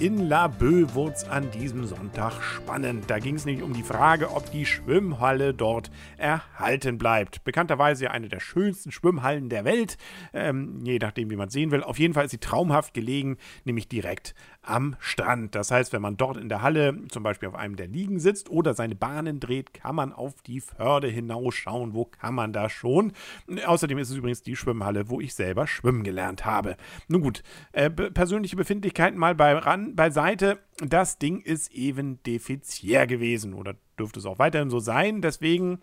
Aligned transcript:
In 0.00 0.28
La 0.28 0.46
Bö 0.46 0.86
wurde 0.94 1.14
es 1.14 1.24
an 1.24 1.50
diesem 1.50 1.84
Sonntag 1.84 2.40
spannend. 2.40 3.10
Da 3.10 3.18
ging 3.18 3.34
es 3.34 3.44
nämlich 3.44 3.64
um 3.64 3.72
die 3.72 3.82
Frage, 3.82 4.30
ob 4.30 4.48
die 4.52 4.64
Schwimmhalle 4.64 5.54
dort 5.54 5.90
erhalten 6.18 6.98
bleibt. 6.98 7.42
Bekannterweise 7.42 8.04
ja 8.04 8.12
eine 8.12 8.28
der 8.28 8.38
schönsten 8.38 8.92
Schwimmhallen 8.92 9.48
der 9.48 9.64
Welt, 9.64 9.98
ähm, 10.32 10.78
je 10.84 11.00
nachdem, 11.00 11.30
wie 11.30 11.36
man 11.36 11.48
sehen 11.48 11.72
will. 11.72 11.82
Auf 11.82 11.98
jeden 11.98 12.14
Fall 12.14 12.26
ist 12.26 12.30
sie 12.30 12.38
traumhaft 12.38 12.94
gelegen, 12.94 13.38
nämlich 13.64 13.88
direkt 13.88 14.36
am 14.68 14.96
Strand. 15.00 15.54
Das 15.54 15.70
heißt, 15.70 15.92
wenn 15.92 16.02
man 16.02 16.16
dort 16.16 16.36
in 16.36 16.48
der 16.48 16.62
Halle 16.62 16.96
zum 17.08 17.22
Beispiel 17.22 17.48
auf 17.48 17.54
einem 17.54 17.76
der 17.76 17.86
Liegen 17.86 18.20
sitzt 18.20 18.50
oder 18.50 18.74
seine 18.74 18.94
Bahnen 18.94 19.40
dreht, 19.40 19.74
kann 19.74 19.94
man 19.94 20.12
auf 20.12 20.42
die 20.42 20.60
Förde 20.60 21.08
hinausschauen. 21.08 21.94
Wo 21.94 22.04
kann 22.04 22.34
man 22.34 22.52
da 22.52 22.68
schon? 22.68 23.12
Außerdem 23.66 23.98
ist 23.98 24.10
es 24.10 24.16
übrigens 24.16 24.42
die 24.42 24.56
Schwimmhalle, 24.56 25.08
wo 25.08 25.20
ich 25.20 25.34
selber 25.34 25.66
schwimmen 25.66 26.04
gelernt 26.04 26.44
habe. 26.44 26.76
Nun 27.08 27.22
gut, 27.22 27.42
äh, 27.72 27.90
persönliche 27.90 28.56
Befindlichkeiten 28.56 29.18
mal 29.18 29.34
bei 29.34 29.56
ran 29.56 29.94
beiseite. 29.94 30.58
Das 30.80 31.18
Ding 31.18 31.40
ist 31.40 31.72
eben 31.72 32.22
defizitär 32.22 33.06
gewesen 33.06 33.54
oder 33.54 33.74
dürfte 33.98 34.20
es 34.20 34.26
auch 34.26 34.38
weiterhin 34.38 34.70
so 34.70 34.78
sein. 34.78 35.20
Deswegen 35.20 35.80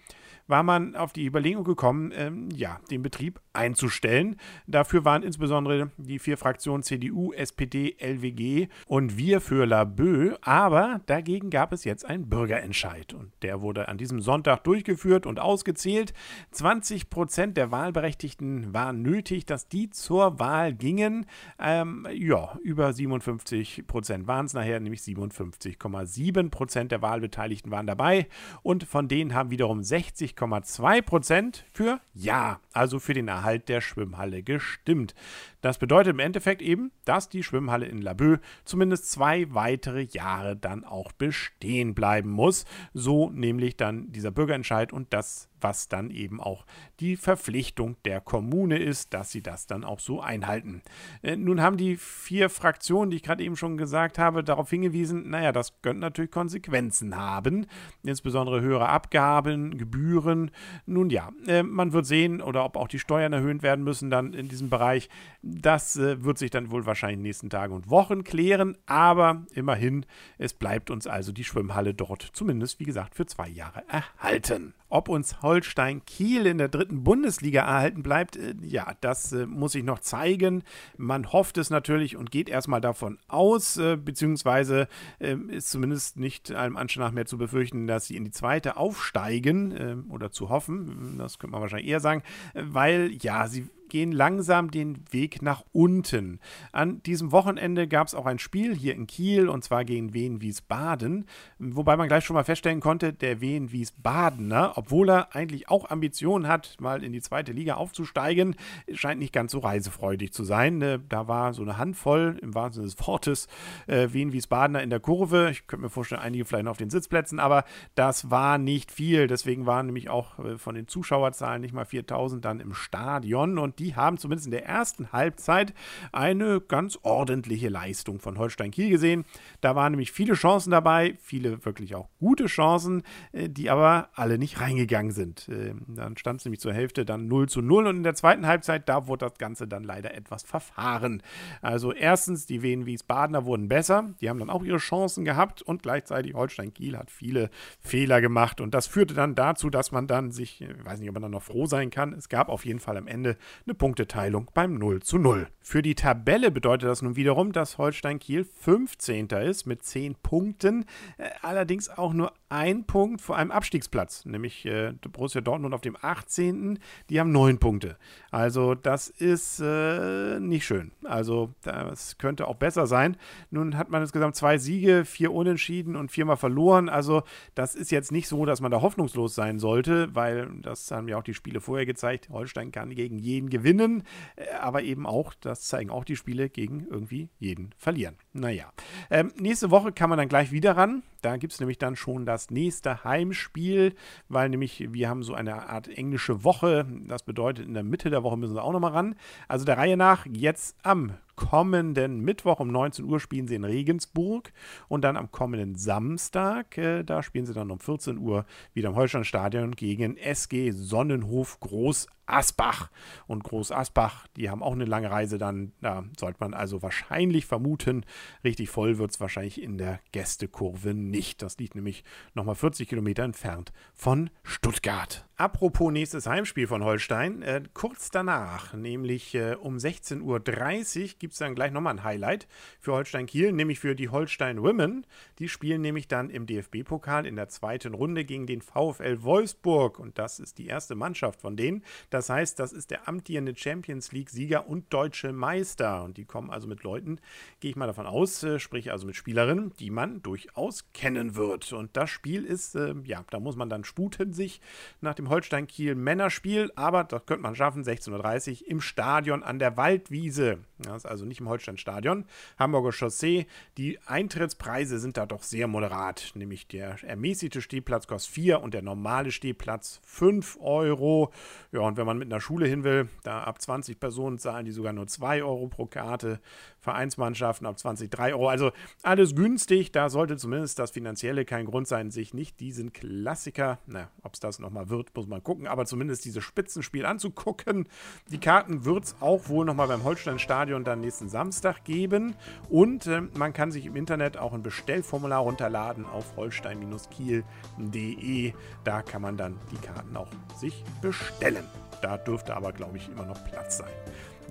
war 0.48 0.64
man 0.64 0.96
auf 0.96 1.12
die 1.12 1.26
Überlegung 1.26 1.64
gekommen, 1.64 2.12
ähm, 2.16 2.50
ja, 2.54 2.80
den 2.92 3.02
Betrieb 3.02 3.40
einzustellen. 3.54 4.36
Dafür 4.68 5.06
waren 5.06 5.24
insbesondere 5.24 5.92
die 5.98 6.20
vier 6.20 6.38
Fraktionen 6.38 6.84
CDU, 6.84 7.34
SPD, 7.34 7.96
LWG 8.00 8.68
und 8.86 9.18
wir 9.18 9.42
für 9.42 9.66
Laboe. 9.66 10.38
Aber 10.42 11.02
dagegen 11.08 11.50
gab 11.50 11.74
es 11.74 11.84
jetzt 11.84 12.06
einen 12.06 12.30
Bürgerentscheid 12.30 13.14
und 13.14 13.32
der 13.42 13.62
wurde 13.62 13.88
an 13.88 13.98
diesem 13.98 14.22
Sonntag 14.22 14.64
durchgeführt 14.64 15.26
und 15.26 15.40
ausgezählt. 15.40 16.14
20 16.52 17.10
Prozent 17.10 17.58
der 17.58 17.72
Wahlberechtigten 17.72 18.74
waren 18.74 19.02
nötig, 19.02 19.46
dass 19.46 19.68
die 19.68 19.90
zur 19.90 20.40
Wahl 20.40 20.74
gingen. 20.74 21.26
Ähm, 21.60 22.08
ja, 22.14 22.58
über 22.62 22.94
57 22.94 23.88
Prozent 23.88 24.28
waren 24.28 24.46
es 24.46 24.54
nachher, 24.54 24.80
nämlich 24.86 25.02
57,7 25.02 26.50
Prozent 26.50 26.92
der 26.92 27.02
Wahlbeteiligten 27.02 27.72
waren 27.72 27.88
dabei 27.88 28.28
und 28.64 28.86
von 28.86 29.08
denen 29.08 29.34
haben 29.34 29.52
wiederum 29.52 29.84
60 29.84 30.36
50,2 30.36 31.64
für 31.72 32.00
Ja, 32.14 32.60
also 32.74 33.00
für 33.00 33.14
den 33.14 33.28
Erhalt 33.28 33.70
der 33.70 33.82
Schwimmhalle 33.82 34.44
gestimmt. 34.44 35.14
Das 35.62 35.78
bedeutet 35.78 36.14
im 36.14 36.20
Endeffekt 36.20 36.62
eben, 36.62 36.92
dass 37.06 37.30
die 37.30 37.44
Schwimmhalle 37.44 37.88
in 37.88 38.02
Laboe 38.02 38.40
zumindest 38.66 39.12
zwei 39.12 39.54
weitere 39.54 40.04
Jahre 40.04 40.56
dann 40.56 40.84
auch 40.84 41.12
bestehen 41.12 41.96
bleiben 41.96 42.30
muss. 42.30 42.66
So 42.94 43.30
nämlich 43.30 43.78
dann 43.78 44.12
dieser 44.12 44.32
Bürgerentscheid 44.32 44.94
und 44.94 45.12
das 45.14 45.50
was 45.62 45.88
dann 45.88 46.12
eben 46.12 46.40
auch 46.40 46.66
die 47.00 47.16
Verpflichtung 47.16 47.98
der 48.06 48.22
Kommune 48.22 48.78
ist, 48.78 49.14
dass 49.14 49.32
sie 49.32 49.42
das 49.42 49.68
dann 49.68 49.84
auch 49.84 50.00
so 50.00 50.22
einhalten. 50.22 50.82
Äh, 51.22 51.36
nun 51.36 51.62
haben 51.62 51.78
die 51.78 51.98
vier 51.98 52.50
Fraktionen, 52.50 53.10
die 53.10 53.18
ich 53.18 53.24
gerade 53.24 53.44
eben 53.44 53.56
schon 53.56 53.78
gesagt 53.78 54.18
habe, 54.18 54.44
darauf 54.44 54.70
hingewiesen, 54.70 55.30
naja, 55.30 55.52
das 55.52 55.82
könnte 55.82 56.02
natürlich 56.02 56.32
Konsequenzen 56.32 57.16
haben, 57.16 57.68
insbesondere 58.04 58.62
höhere 58.62 58.90
Abgaben, 58.90 59.78
Gebühren. 59.78 60.52
Nun 60.86 61.10
ja, 61.10 61.32
äh, 61.48 61.64
man 61.64 61.94
wird 61.94 62.06
sehen, 62.06 62.42
oder 62.42 62.66
ob 62.66 62.78
auch 62.78 62.88
die 62.88 63.00
Steuern 63.00 63.34
erhöht 63.34 63.64
werden 63.64 63.84
müssen 63.84 64.10
dann 64.10 64.34
in 64.34 64.48
diesem 64.48 64.70
Bereich. 64.70 65.10
Das 65.42 65.96
äh, 65.96 66.24
wird 66.24 66.38
sich 66.38 66.52
dann 66.52 66.72
wohl 66.72 66.86
wahrscheinlich 66.86 67.16
in 67.16 67.20
den 67.20 67.28
nächsten 67.28 67.50
Tagen 67.50 67.74
und 67.74 67.90
Wochen 67.90 68.24
klären, 68.24 68.78
aber 68.86 69.46
immerhin, 69.54 70.06
es 70.38 70.54
bleibt 70.54 70.90
uns 70.90 71.08
also 71.08 71.32
die 71.32 71.44
Schwimmhalle 71.44 71.94
dort 71.94 72.22
zumindest, 72.34 72.80
wie 72.80 72.86
gesagt, 72.86 73.16
für 73.16 73.26
zwei 73.26 73.48
Jahre 73.48 73.84
erhalten. 73.88 74.74
Ob 74.96 75.10
uns 75.10 75.42
Holstein 75.42 76.06
Kiel 76.06 76.46
in 76.46 76.58
der 76.58 76.70
dritten 76.70 77.04
Bundesliga 77.04 77.64
erhalten 77.64 78.02
bleibt, 78.02 78.38
äh, 78.38 78.56
ja, 78.62 78.94
das 79.02 79.34
äh, 79.34 79.46
muss 79.46 79.74
sich 79.74 79.84
noch 79.84 80.00
zeigen. 80.00 80.64
Man 80.96 81.34
hofft 81.34 81.58
es 81.58 81.70
natürlich 81.70 82.16
und 82.16 82.32
geht 82.32 82.48
erstmal 82.48 82.80
davon 82.80 83.20
aus, 83.28 83.76
äh, 83.76 83.98
beziehungsweise 83.98 84.88
ähm, 85.20 85.50
ist 85.50 85.70
zumindest 85.70 86.16
nicht 86.16 86.54
allem 86.54 86.78
Anschein 86.78 87.04
nach 87.04 87.12
mehr 87.12 87.26
zu 87.26 87.38
befürchten, 87.38 87.88
dass 87.88 88.06
sie 88.06 88.16
in 88.16 88.24
die 88.24 88.32
zweite 88.32 88.78
aufsteigen 88.78 89.76
ähm, 89.78 90.06
oder 90.12 90.32
zu 90.32 90.48
hoffen. 90.48 91.18
Das 91.18 91.40
könnte 91.40 91.52
man 91.52 91.62
wahrscheinlich 91.62 91.90
eher 91.90 92.00
sagen, 92.00 92.24
weil 92.54 93.12
ja, 93.20 93.50
sie 93.50 93.68
gehen 93.90 94.12
langsam 94.12 94.72
den 94.72 95.04
Weg 95.12 95.42
nach 95.42 95.64
unten. 95.72 96.40
An 96.72 97.02
diesem 97.04 97.32
Wochenende 97.32 97.88
gab 97.88 98.08
es 98.08 98.16
auch 98.16 98.26
ein 98.26 98.40
Spiel 98.40 98.76
hier 98.76 98.94
in 98.94 99.08
Kiel 99.08 99.50
und 99.50 99.64
zwar 99.64 99.86
gegen 99.86 100.14
Wien 100.14 100.42
Wiesbaden, 100.42 101.26
wobei 101.60 101.98
man 101.98 102.08
gleich 102.08 102.26
schon 102.26 102.36
mal 102.36 102.44
feststellen 102.44 102.80
konnte, 102.80 103.14
der 103.14 103.42
Wien 103.42 103.72
Wiesbadener, 103.72 104.74
obwohl 104.76 105.10
er 105.10 105.36
eigentlich 105.36 105.70
auch 105.70 105.90
Ambitionen 105.90 106.48
hat, 106.48 106.78
mal 106.80 107.04
in 107.04 107.14
die 107.14 107.22
zweite 107.22 107.52
Liga 107.52 107.76
aufzusteigen, 107.76 108.56
scheint 108.94 109.20
nicht 109.20 109.34
ganz 109.34 109.52
so 109.52 109.60
reisefreudig 109.60 110.34
zu 110.34 110.44
sein. 110.44 110.82
Äh, 110.82 111.00
da 111.08 111.28
war 111.28 111.54
so 111.54 111.62
eine 111.62 111.78
Handvoll, 111.78 112.38
im 112.42 112.54
wahrsten 112.56 112.84
Sinne 112.84 112.94
des 112.94 113.08
Wortes, 113.08 113.48
äh, 113.88 114.10
Wien 114.12 114.34
Wiesbadener 114.34 114.82
in 114.82 114.90
der 114.90 115.00
Kurve. 115.00 115.50
Ich 115.52 115.68
könnte 115.68 115.84
mir 115.84 115.90
vorstellen, 115.90 116.22
einige 116.22 116.46
vielleicht 116.46 116.66
noch 116.66 116.72
auf 116.72 116.78
den 116.78 116.90
Sitzplätzen, 116.90 117.40
aber 117.40 117.64
das 117.96 118.30
war 118.30 118.58
nicht 118.58 118.92
viel. 118.92 119.28
Deswegen 119.28 119.66
waren 119.66 119.88
nämlich 119.88 120.10
auch 120.10 120.40
äh, 120.40 120.58
von 120.58 120.76
den 120.76 120.88
Zuschauerzahlen 120.88 121.62
nicht 121.62 121.74
mal 121.74 121.86
4000 121.86 122.44
dann 122.44 122.60
im 122.60 122.74
Stadion 122.74 123.58
und 123.58 123.75
die 123.80 123.96
haben 123.96 124.18
zumindest 124.18 124.48
in 124.48 124.52
der 124.52 124.66
ersten 124.66 125.12
Halbzeit 125.12 125.74
eine 126.12 126.62
ganz 126.62 126.98
ordentliche 127.04 127.70
Leistung 127.70 128.20
von 128.20 128.38
Holstein 128.38 128.72
Kiel 128.72 128.90
gesehen. 128.90 129.26
Da 129.62 129.76
waren 129.76 129.92
nämlich 129.92 130.12
viele 130.12 130.34
Chancen 130.34 130.72
dabei, 130.72 131.16
viele 131.22 131.66
wirklich 131.66 131.96
auch 131.96 132.10
gute 132.20 132.46
Chancen, 132.46 133.04
äh, 133.32 133.50
die 133.50 133.70
aber 133.70 134.10
alle 134.14 134.38
nicht 134.38 134.60
reingegangen 134.60 135.12
sind. 135.12 135.50
Ähm, 135.50 135.84
dann 135.88 136.18
stand 136.18 136.40
es 136.40 136.46
nämlich 136.46 136.60
zur 136.60 136.74
Hälfte 136.74 137.06
dann 137.06 137.28
0 137.28 137.50
zu 137.50 137.62
0 137.62 137.88
und 137.88 137.98
in 137.98 138.04
der 138.04 138.16
zweiten 138.16 138.48
Halbzeit, 138.48 138.88
da 138.90 139.08
wurde 139.08 139.26
das 139.28 139.38
Ganze 139.38 139.68
dann 139.68 139.84
leider 139.84 140.14
etwas 140.14 140.44
verfahren. 140.44 141.22
Also 141.62 141.92
erstens, 141.92 142.46
die 142.46 142.62
Wien 142.62 142.86
Wiesbadener 142.86 143.46
wurden 143.46 143.68
besser, 143.68 144.14
die 144.22 144.30
haben 144.30 144.40
dann 144.40 144.50
auch 144.50 144.64
ihre 144.64 144.78
Chancen 144.78 145.26
gehabt 145.26 145.62
und 145.62 145.84
gleichzeitig 145.84 146.34
Holstein 146.34 146.74
Kiel 146.74 146.98
hat 146.98 147.12
viele 147.12 147.50
Fehler 147.80 148.22
gemacht 148.22 148.62
und 148.62 148.74
das 148.74 148.88
führte 148.88 149.14
dann 149.14 149.36
dazu, 149.36 149.70
dass 149.70 149.92
man 149.92 150.08
dann 150.08 150.32
sich, 150.32 150.62
ich 150.62 150.86
weiß 150.86 151.00
nicht, 151.00 151.10
ob 151.10 151.16
man 151.16 151.24
dann 151.24 151.32
noch 151.32 151.44
froh 151.44 151.66
sein 151.66 151.90
kann, 151.90 152.14
es 152.14 152.30
gab 152.30 152.50
auf 152.50 152.66
jeden 152.66 152.80
Fall 152.80 152.98
am 152.98 153.08
Ende 153.08 153.38
eine 153.66 153.74
Punkteteilung 153.74 154.52
beim 154.54 154.76
0 154.76 155.02
zu 155.02 155.18
0. 155.18 155.48
Für 155.60 155.82
die 155.82 155.96
Tabelle 155.96 156.52
bedeutet 156.52 156.88
das 156.88 157.02
nun 157.02 157.16
wiederum, 157.16 157.52
dass 157.52 157.80
Holstein 157.80 158.20
Kiel 158.20 158.44
15. 158.44 159.28
ist 159.30 159.66
mit 159.66 159.84
10 159.84 160.16
Punkten, 160.22 160.86
äh, 161.18 161.30
allerdings 161.42 161.90
auch 161.90 162.14
nur 162.14 162.34
ein 162.50 162.86
Punkt 162.86 163.22
vor 163.22 163.36
einem 163.36 163.50
Abstiegsplatz, 163.50 164.26
nämlich 164.26 164.68
äh, 164.68 164.94
Borussia 165.12 165.42
Dortmund 165.42 165.74
auf 165.74 165.82
dem 165.82 165.98
18. 166.00 166.78
Die 167.10 167.20
haben 167.20 167.32
9 167.32 167.58
Punkte. 167.58 167.98
Also 168.30 168.76
das 168.76 169.10
ist 169.10 169.60
äh, 169.60 170.40
nicht 170.40 170.66
schön. 170.66 170.92
Also 171.04 171.54
das 171.64 172.20
könnte 172.20 172.48
auch 172.48 172.58
besser 172.58 172.86
sein. 172.86 173.18
Nun 173.50 173.76
hat 173.76 173.90
man 173.90 174.04
insgesamt 174.04 174.36
zwei 174.36 174.60
Siege, 174.60 175.04
vier 175.06 175.34
Unentschieden 175.34 175.96
und 175.96 176.12
viermal 176.12 176.38
verloren. 176.38 176.88
Also 176.88 177.24
das 177.56 177.74
ist 177.74 177.92
jetzt 177.92 178.12
nicht 178.12 178.28
so, 178.28 178.46
dass 178.46 178.62
man 178.62 178.70
da 178.72 178.82
hoffnungslos 178.82 179.34
sein 179.34 179.58
sollte, 179.58 180.14
weil 180.14 180.50
das 180.62 180.92
haben 180.92 181.08
ja 181.08 181.18
auch 181.18 181.24
die 181.24 181.34
Spiele 181.34 181.60
vorher 181.60 181.88
gezeigt. 181.88 182.30
Holstein 182.30 182.72
kann 182.72 182.92
gegen 182.92 183.18
jeden 183.18 183.50
gewinnen, 183.56 184.04
äh, 184.36 184.54
aber 184.60 184.84
eben 184.84 185.06
auch, 185.06 185.34
das 185.34 185.62
zeigen 185.62 185.90
auch 185.90 186.04
die 186.04 186.16
Spiele, 186.16 186.50
gegen 186.50 186.88
irgendwie 186.90 187.30
jeden 187.40 187.72
verlieren. 187.78 188.16
Naja, 188.34 188.72
ähm, 189.10 189.32
nächste 189.40 189.72
Woche 189.72 189.92
kann 189.92 190.10
man 190.10 190.18
dann 190.18 190.28
gleich 190.28 190.52
wieder 190.52 190.76
ran. 190.76 191.04
Da 191.26 191.38
gibt 191.38 191.54
es 191.54 191.60
nämlich 191.60 191.80
dann 191.80 191.96
schon 191.96 192.28
das 192.28 192.52
nächste 192.52 193.04
Heimspiel, 193.04 193.96
weil 194.30 194.48
nämlich 194.48 194.94
wir 194.94 195.10
haben 195.10 195.24
so 195.24 195.34
eine 195.34 195.68
Art 195.70 195.88
englische 195.88 196.44
Woche. 196.44 196.86
Das 197.08 197.24
bedeutet, 197.24 197.66
in 197.66 197.74
der 197.74 197.82
Mitte 197.82 198.12
der 198.12 198.22
Woche 198.22 198.38
müssen 198.38 198.54
wir 198.54 198.64
auch 198.64 198.74
nochmal 198.74 198.92
ran. 198.92 199.16
Also 199.48 199.66
der 199.66 199.80
Reihe 199.80 199.98
nach, 199.98 200.28
jetzt 200.28 200.78
am 200.84 201.16
kommenden 201.36 202.22
Mittwoch 202.22 202.60
um 202.60 202.70
19 202.70 203.06
Uhr 203.06 203.20
spielen 203.20 203.48
sie 203.48 203.56
in 203.56 203.64
Regensburg 203.64 204.52
und 204.88 205.04
dann 205.04 205.18
am 205.18 205.32
kommenden 205.32 205.76
Samstag, 205.76 206.78
äh, 206.78 207.04
da 207.04 207.24
spielen 207.24 207.46
sie 207.46 207.54
dann 207.54 207.72
um 207.72 207.80
14 207.80 208.18
Uhr 208.18 208.46
wieder 208.74 208.90
im 208.90 208.96
Holsteinstadion 208.96 209.72
gegen 209.76 210.18
SG 210.18 210.72
Sonnenhof 210.72 211.60
Groß 211.60 212.08
Asbach. 212.28 212.90
Und 213.28 213.44
Groß 213.44 213.72
Asbach, 213.72 214.28
die 214.36 214.50
haben 214.50 214.64
auch 214.64 214.74
eine 214.74 214.86
lange 214.86 215.12
Reise 215.12 215.38
dann, 215.38 215.74
da 215.82 216.04
sollte 216.18 216.38
man 216.40 216.54
also 216.54 216.82
wahrscheinlich 216.82 217.46
vermuten, 217.46 218.06
richtig 218.44 218.70
voll 218.70 218.98
wird 218.98 219.12
es 219.12 219.20
wahrscheinlich 219.20 219.62
in 219.62 219.78
der 219.78 220.00
Gästekurve 220.12 220.94
nicht. 220.94 221.15
Das 221.38 221.58
liegt 221.58 221.76
nämlich 221.76 222.04
nochmal 222.34 222.56
40 222.56 222.90
Kilometer 222.90 223.24
entfernt 223.24 223.72
von 223.94 224.30
Stuttgart. 224.44 225.26
Apropos 225.38 225.92
nächstes 225.92 226.28
Heimspiel 226.28 226.66
von 226.66 226.82
Holstein, 226.86 227.42
äh, 227.42 227.62
kurz 227.74 228.10
danach, 228.10 228.74
nämlich 228.74 229.36
äh, 229.36 229.56
um 229.56 229.76
16.30 229.76 230.22
Uhr, 230.22 231.10
gibt 231.20 231.34
es 231.34 231.40
dann 231.40 231.56
gleich 231.56 231.74
nochmal 231.74 231.96
ein 231.96 232.04
Highlight 232.06 232.48
für 232.80 232.94
Holstein 232.94 233.26
Kiel, 233.26 233.52
nämlich 233.52 233.80
für 233.80 233.96
die 233.96 234.08
Holstein 234.08 234.64
Women. 234.64 235.06
Die 235.40 235.50
spielen 235.50 235.82
nämlich 235.82 236.08
dann 236.08 236.30
im 236.30 236.46
DFB-Pokal 236.46 237.26
in 237.26 237.36
der 237.36 237.50
zweiten 237.50 237.94
Runde 237.94 238.24
gegen 238.24 238.48
den 238.48 238.62
VfL 238.62 239.24
Wolfsburg 239.24 240.00
und 240.00 240.18
das 240.18 240.40
ist 240.40 240.58
die 240.58 240.68
erste 240.68 240.96
Mannschaft 240.96 241.42
von 241.42 241.58
denen. 241.58 241.84
Das 242.10 242.30
heißt, 242.30 242.58
das 242.58 242.72
ist 242.72 242.92
der 242.92 243.10
amtierende 243.10 243.58
Champions 243.58 244.14
League-Sieger 244.14 244.70
und 244.70 244.94
deutsche 244.94 245.34
Meister 245.34 246.06
und 246.06 246.16
die 246.16 246.24
kommen 246.24 246.50
also 246.50 246.70
mit 246.70 246.84
Leuten, 246.84 247.20
gehe 247.60 247.72
ich 247.72 247.76
mal 247.76 247.88
davon 247.88 248.06
aus, 248.06 248.42
äh, 248.44 248.58
sprich 248.58 248.94
also 248.94 249.06
mit 249.06 249.18
Spielerinnen, 249.18 249.74
die 249.80 249.90
man 249.90 250.22
durchaus 250.22 250.94
kennen 251.06 251.36
wird. 251.36 251.72
Und 251.72 251.96
das 251.96 252.10
Spiel 252.10 252.44
ist, 252.44 252.74
äh, 252.74 252.96
ja, 253.04 253.24
da 253.30 253.40
muss 253.40 253.56
man 253.56 253.70
dann 253.70 253.84
sputen 253.84 254.34
sich 254.34 254.60
nach 255.02 255.14
dem 255.14 255.30
Holstein-Kiel-Männerspiel, 255.30 256.72
aber 256.76 257.04
das 257.04 257.28
könnte 257.28 257.44
man 257.44 257.56
schaffen, 257.56 257.84
16.30 257.84 258.64
Uhr 258.64 258.68
im 258.70 258.82
Stadion 258.82 259.44
an 259.44 259.60
der 259.60 259.78
Waldwiese. 259.78 260.58
Das 260.80 260.98
ist 260.98 261.06
also 261.06 261.26
nicht 261.26 261.40
im 261.40 261.48
Holstein-Stadion. 261.48 262.26
Hamburger 262.60 262.92
Chaussee. 262.92 263.48
Die 263.78 263.98
Eintrittspreise 264.06 265.00
sind 265.00 265.18
da 265.18 265.26
doch 265.26 265.44
sehr 265.44 265.68
moderat, 265.68 266.32
nämlich 266.36 266.68
der 266.68 267.02
ermäßigte 267.04 267.62
Stehplatz 267.62 268.08
kostet 268.08 268.34
4 268.34 268.62
und 268.62 268.74
der 268.74 268.82
normale 268.82 269.32
Stehplatz 269.32 270.02
5 270.04 270.58
Euro. 270.60 271.32
Ja, 271.72 271.82
und 271.82 271.98
wenn 271.98 272.06
man 272.06 272.18
mit 272.18 272.32
einer 272.32 272.42
Schule 272.42 272.68
hin 272.68 272.84
will, 272.84 273.08
da 273.24 273.44
ab 273.44 273.62
20 273.62 274.00
Personen 274.00 274.38
zahlen 274.38 274.66
die 274.66 274.72
sogar 274.72 274.92
nur 274.92 275.08
2 275.08 275.44
Euro 275.44 275.68
pro 275.68 275.86
Karte. 275.86 276.40
Vereinsmannschaften 276.80 277.66
ab 277.66 277.80
20, 277.80 278.12
3 278.12 278.34
Euro. 278.34 278.50
Also 278.50 278.72
alles 279.02 279.36
günstig. 279.36 279.92
Da 279.92 280.10
sollte 280.10 280.38
zumindest 280.38 280.78
das 280.78 280.92
Finanzielle 280.92 281.46
kein 281.46 281.66
Grund 281.66 281.88
sein, 281.88 282.12
sich 282.12 282.34
nicht 282.34 282.60
diesen 282.60 282.94
Klassiker, 282.94 283.80
na, 283.88 284.10
ob 284.22 284.34
es 284.34 284.40
das 284.40 284.60
nochmal 284.60 284.90
wird, 284.90 285.16
muss 285.16 285.28
man 285.28 285.44
gucken, 285.44 285.68
aber 285.68 285.86
zumindest 285.86 286.26
dieses 286.26 286.44
Spitzenspiel 286.44 287.06
anzugucken. 287.06 287.88
Die 288.30 288.40
Karten 288.40 288.86
wird 288.86 289.06
es 289.06 289.16
auch 289.20 289.50
wohl 289.50 289.66
nochmal 289.66 289.88
beim 289.88 290.04
Holstein-Stadion 290.04 290.65
dann 290.66 291.02
nächsten 291.02 291.30
Samstag 291.30 291.84
geben. 291.84 292.36
Und 292.70 293.08
äh, 293.08 293.22
man 293.38 293.54
kann 293.54 293.72
sich 293.72 293.86
im 293.86 293.96
Internet 293.96 294.38
auch 294.38 294.54
ein 294.54 294.64
Bestellformular 294.64 295.40
runterladen 295.40 296.06
auf 296.06 296.36
holstein-kiel.de. 296.38 298.54
Da 298.84 299.02
kann 299.02 299.22
man 299.22 299.38
dann 299.38 299.58
die 299.72 299.78
Karten 299.78 300.18
auch 300.18 300.28
sich 300.58 300.84
bestellen. 301.02 301.64
Da 302.02 302.18
dürfte 302.18 302.56
aber, 302.56 302.72
glaube 302.72 302.98
ich, 302.98 303.10
immer 303.10 303.26
noch 303.26 303.44
Platz 303.46 303.78
sein. 303.78 303.92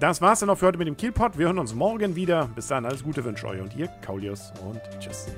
Das 0.01 0.21
war's 0.21 0.41
dann 0.41 0.51
auch 0.51 0.59
für 0.59 0.67
heute 0.67 0.79
mit 0.79 0.89
dem 0.89 0.97
Kielpot. 0.97 1.39
Wir 1.39 1.47
hören 1.47 1.59
uns 1.59 1.75
morgen 1.75 2.17
wieder. 2.17 2.51
Bis 2.55 2.67
dann, 2.67 2.85
alles 2.85 3.05
Gute 3.05 3.25
wünsche 3.25 3.47
euch 3.47 3.61
und 3.61 3.77
ihr, 3.77 3.89
Kaulius 4.03 4.53
und 4.69 4.81
tschüss. 4.99 5.29